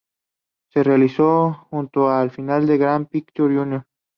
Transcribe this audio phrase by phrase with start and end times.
[0.71, 3.85] Se realizó junto a la Final del Grand Prix Júnior.